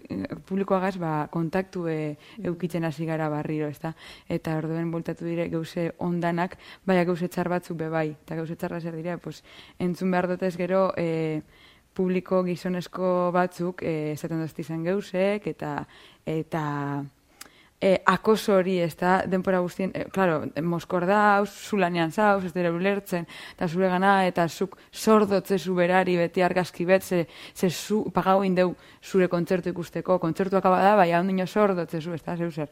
[0.48, 1.96] publikoagaz ba, kontaktu e,
[2.42, 3.94] eukitzen hasi gara barriro, ezta?
[4.28, 8.80] Eta orduen bueltatu dire geuse ondanak, baina geuse txar batzuk be bai, eta geuse txarra
[8.80, 9.42] zer dira, pues,
[9.78, 11.42] entzun behar dutez gero e,
[11.94, 15.74] publiko gizonezko batzuk e, esaten dozti zen geusek, eta
[16.26, 16.62] eta
[17.82, 22.70] e, akoso hori, ez da, denpora guztien, e, claro, moskor dauz, zulanean zauz, ez dira
[22.70, 28.04] ulertzen, eta zure gana, eta zuk sordotze zu berari beti argazki bet, ze, ze zu,
[28.14, 32.36] pagau indeu zure kontzertu ikusteko, kontzertu akaba da, bai, hau nino sordotze zu, ez da,
[32.36, 32.70] zeu zer.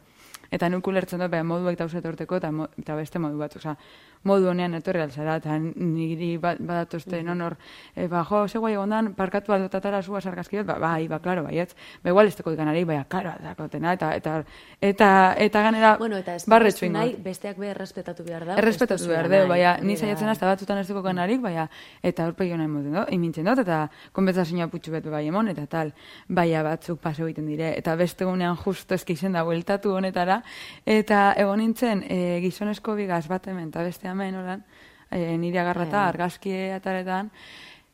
[0.51, 3.75] Eta nuk ulertzen dut, bai, moduak dauzet orteko, eta, eta beste modu bat, oza,
[4.23, 7.57] modu honean etorri alzara, eta niri ba, badatuzte, non hor,
[7.95, 11.45] e, ba, jo, ze guai egondan, parkatu aldotatara zua sargazki bat, ba, bai, ba, klaro,
[11.47, 14.43] bai, ez, ba, igual ez teko ikanari, bai, klaro, dakotena, eta, eta,
[14.81, 18.59] eta, eta ganera, Bueno, eta ez barretxu nahi, besteak be errespetatu behar da.
[18.61, 21.69] Errespetatu behar deu, baina, ni saiatzen azta batzutan ez duko kanarik, baina,
[22.03, 25.95] eta aurpegi honen moten do, imintzen dut, eta konbentzazioa putxu bet bai emon, eta tal,
[26.29, 30.43] baina batzuk paseo egiten dire, eta beste gunean justo eski da bueltatu honetara,
[30.87, 34.65] eta egon nintzen e, gizonezko bigaz bat hemen, eta beste hemen, holan,
[35.11, 37.31] e, nire agarrata, argazki ataretan,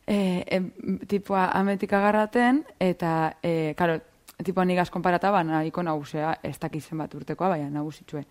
[0.06, 0.60] e, e,
[1.08, 3.98] tipua ametik agarraten, eta, e, karo,
[4.44, 8.24] tipua nigaz konparata, ba, nahiko nagusea, ez dakizen bat urtekoa, baina nagusitxue.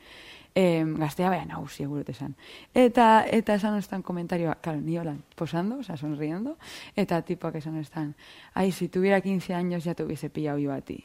[0.56, 2.36] E, gaztea baina nagusi egurut esan.
[2.74, 6.58] Eta, eta esan estan komentarioa, claro, ni holan, posando, o sea, sonriendo,
[6.96, 8.14] eta tipuak esan estan,
[8.54, 11.04] ai, si tuviera 15 años ya te hubiese pillado yo a ti.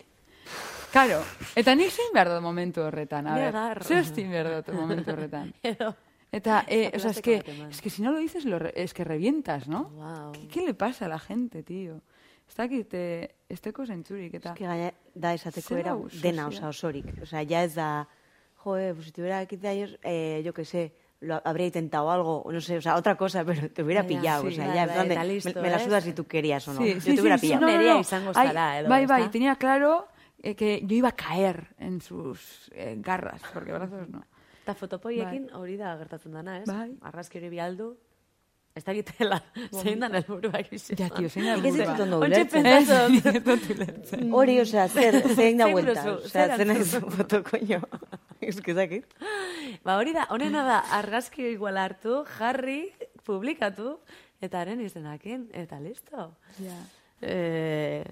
[0.92, 1.22] Claro,
[1.54, 3.36] eta nik zein behar dut momentu horretan, a
[3.82, 5.52] zer zein behar dut momentu horretan.
[5.62, 5.94] Edo,
[6.32, 8.94] Eta, eh, o sea, es que, es que si no lo dices, lo re- es
[8.94, 9.90] que revientas, ¿no?
[9.90, 10.32] Wow.
[10.32, 12.02] ¿Qué, qué le pasa a la gente, tío?
[12.48, 14.52] Ez dakit, eh, ez teko zentzurik, eta...
[14.54, 17.06] Eske gaina da esateko era dena osa osorik.
[17.22, 18.08] O sea, ya ez da,
[18.56, 22.10] jo, eh, pues si te hubiera 15 años, eh, yo qué sé, lo habría intentado
[22.10, 24.42] algo, no sé, o sea, otra cosa, pero te hubiera pillado.
[24.42, 26.12] sí, o sea, ya, en bai, plan de, eta listo, me, me la sudas si
[26.12, 26.80] tú querías o no.
[26.82, 27.66] Sí, yo sí, te hubiera sí, pillado.
[27.66, 28.32] no, no, no.
[28.88, 29.06] Bai, ezta?
[29.14, 30.08] bai, tenía claro
[30.42, 34.24] eh, que yo iba a caer en sus eh, garras, porque brazos no.
[34.62, 36.66] Eta fotopoiekin hori da gertatzen dana, ez?
[36.68, 36.90] Bai.
[37.10, 37.96] Argazki hori bialdu,
[38.76, 39.40] ez dakitela,
[39.82, 40.96] zein dan helburuak izan.
[41.00, 42.66] Ja, tio, zein da Nik ez ondo ulertzen.
[44.38, 45.94] Hori, o sea, zer, zein da Zein vuelta.
[46.04, 46.14] duzu?
[46.24, 47.80] O sea, Zer zen ez foto, koño.
[48.40, 49.04] Dakit.
[49.84, 52.92] Ba hori da, honena da, argazki igual hartu, jarri,
[53.26, 53.98] publikatu,
[54.40, 56.30] eta haren izenakin, eta listo.
[56.62, 56.78] Ja.
[57.20, 58.04] Eh,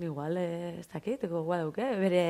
[0.00, 2.26] igual, eh, ez dakit, igual dauke, bere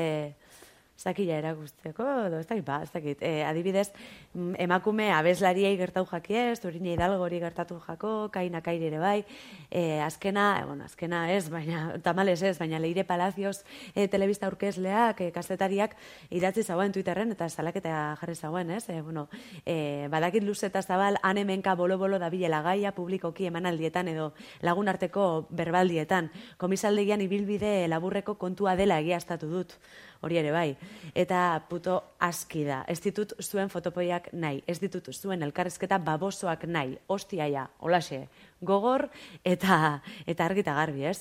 [0.97, 3.21] zakila erakusteko, edo ez dakit, ba, ez dakit.
[3.21, 3.91] Eh, adibidez,
[4.33, 9.25] mm, emakume abeslariei gertau jakie, Zurine Hidalgori gertatu jako, Kaina Kairi ere bai,
[9.71, 15.21] eh, azkena, eh, bueno, azkena ez, baina, tamales ez, baina Leire Palacios eh, telebista aurkezleak,
[15.21, 15.95] eh, kazetariak
[16.29, 18.89] idatzi zauen Twitterren, eta salaketa jarri zauen, ez?
[18.89, 19.29] Eh, bueno,
[19.65, 25.47] eh, badakit luze eta zabal, han hemenka bolo-bolo dabilela gaia, publikoki emanaldietan edo lagun arteko
[25.49, 26.31] berbaldietan.
[26.57, 29.77] Komisaldegian ibilbide laburreko kontua dela egiaztatu dut,
[30.23, 30.75] hori ere bai.
[31.13, 36.97] Eta puto aski da, ez ditut zuen fotopoiak nahi, ez ditut zuen elkarrizketa babosoak nahi,
[37.07, 38.27] ostiaia, olaxe,
[38.61, 39.09] gogor
[39.43, 41.19] eta eta argita garbi, ez?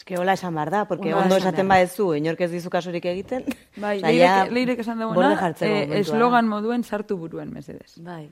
[0.00, 3.44] Ez que hola esan behar da, porque ondo esaten badezu, inork ez dizu kasurik egiten.
[3.84, 7.98] Bai, leirek, leirek esan duguna, jartzeko eh, eslogan moduen sartu buruen, mesedez.
[8.00, 8.30] Bai,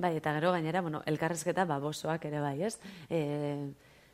[0.00, 2.78] bai, eta gero gainera, bueno, elkarrezketa babosoak ere bai, ez?
[3.10, 3.20] E,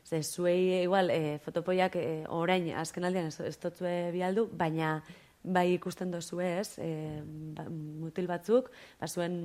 [0.07, 5.01] ze zuei igual e, fotopoiak e, orain azkenaldian ez, ez dotzue bialdu, baina
[5.43, 6.77] bai ikusten dozue, ez?
[6.79, 7.21] E,
[7.55, 9.35] ba, mutil batzuk, ba zuen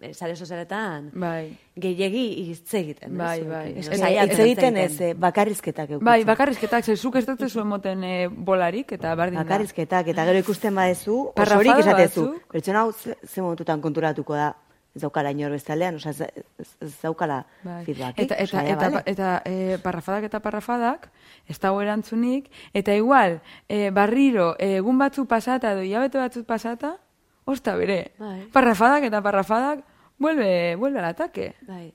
[0.00, 1.56] e, sare sozialetan Bai.
[1.78, 3.18] gehiegi hitz egiten, ez?
[3.18, 3.50] Bai, zuekin.
[3.52, 3.70] bai.
[3.70, 6.04] Edo Ez- hitz egiten ez, eh, bakarrizketak eukitzen.
[6.06, 9.44] Bai, bakarrizketak, zuk ez dut zuen moten eh, bolarik, eta bardin da.
[9.44, 12.28] Bakarrizketak, eta gero ikusten badezu, osorik esatezu.
[12.52, 14.54] Pertsona hau ze, ze momentutan konturatuko da,
[14.94, 17.84] ez daukala inor bestaldean, osea, ez, ez, daukala Bai.
[17.86, 18.26] feedbackik.
[18.26, 19.02] Eta, eta, osea, ja, eta, vale.
[19.06, 21.08] eta, eh, parrafadak eta parrafadak,
[21.48, 26.98] ez dago erantzunik, eta igual, eh, barriro, eh, egun batzu pasata, edo hilabete batzu pasata,
[27.44, 28.48] osta bere, Bai.
[28.52, 29.84] parrafadak eta parrafadak,
[30.18, 31.54] vuelve, vuelve al ataque.
[31.66, 31.92] Bai.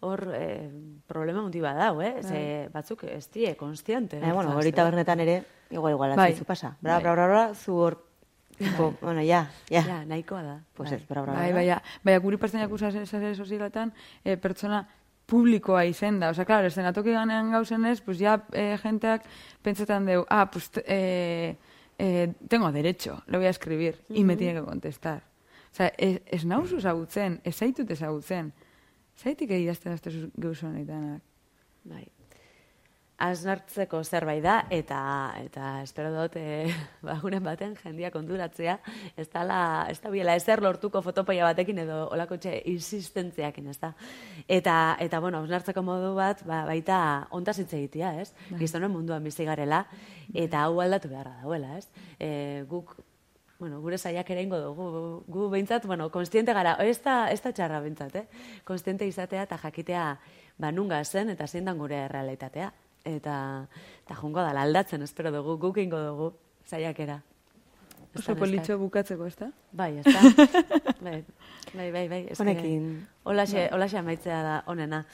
[0.00, 0.70] Hor eh,
[1.06, 2.22] problema hundi badau, eh?
[2.22, 4.20] Ze batzuk ez die konstiente.
[4.20, 4.76] Baina, bueno, hortaz, hori eh?
[4.76, 6.32] tabernetan ere, igual, igual, Bai.
[6.34, 6.44] bai.
[6.46, 6.76] pasa.
[6.80, 7.02] Bra, Bai.
[7.02, 8.07] bra, bra, bra, zu hor,
[8.58, 9.82] tipo, bueno, ya, ya.
[9.82, 10.60] Ja, nahikoa da.
[10.74, 10.98] Pues bai.
[10.98, 12.94] ez, bra, bra, Bai, baina, baina guri pertsainak usaz
[13.36, 13.92] sozialetan,
[14.24, 14.86] eh, pertsona
[15.28, 16.30] publikoa izen da.
[16.32, 19.26] Osa, claro, eszenatoki ganean gauzen ez, pues ya eh, jenteak
[19.62, 21.56] pentsetan deu, ah, pues eh,
[21.98, 25.22] eh, tengo derecho, lo voy a escribir, y me tiene que contestar.
[25.70, 28.52] O sea, ez, ez nauz ezagutzen, ez zaitut ezagutzen.
[29.18, 31.22] Zaitik egidazten azte gauza honetanak.
[31.84, 32.06] Bai.
[33.18, 34.98] Aznartzeko zerbait da, eta,
[35.42, 36.68] eta espero dut, e,
[37.02, 38.76] bagunen baten jendia konturatzea,
[39.18, 39.58] ez dala,
[39.90, 43.90] ez da biela ezer lortuko fotopoia batekin edo olako txe insistentziakin, ez da.
[44.46, 47.00] Eta, eta bueno, aznartzeko modu bat, ba, baita
[47.34, 48.30] ontaz hitz egitea, ez?
[48.62, 49.84] Gizonen munduan bizi garela,
[50.32, 51.88] eta hau aldatu beharra dauela, ez?
[52.22, 52.94] E, guk
[53.58, 54.84] bueno, gure saiak ere ingo dugu.
[55.26, 58.60] Gu behintzat, bueno, konstiente gara, ez da, ez da txarra behintzat, eh?
[58.64, 60.04] Konstiente izatea eta jakitea
[60.58, 62.70] ba, nunga zen eta zein dan gure realitatea.
[63.08, 63.38] Eta,
[64.04, 66.32] eta jongo dala aldatzen, espero dugu, guk ingo dugu
[66.68, 67.22] saiakera.
[68.18, 69.50] Oso politxo bukatzeko, ez da?
[69.72, 70.20] Bai, ez da.
[71.06, 71.22] bai,
[71.74, 72.06] bai, bai.
[72.08, 72.22] bai.
[72.32, 72.86] eske Honekin.
[73.24, 75.04] Holaxe, holaxe amaitzea da onena.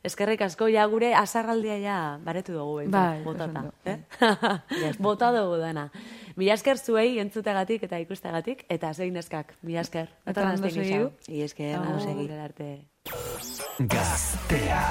[0.00, 3.64] Eskerrik asko, ja gure azarraldia ja baretu dugu behintzat, Bai, botata.
[3.84, 3.98] Eh?
[5.06, 5.90] Bota dugu dena.
[6.40, 10.08] Mila esker zuei entzutegatik eta ikustegatik, eta zein neskak, mila esker.
[10.24, 11.10] Eta astein segidu.
[11.12, 11.36] gixau.
[11.36, 12.28] I eske, Agur, ondo segi.
[12.32, 12.68] gero arte.
[13.92, 14.84] Gaztea.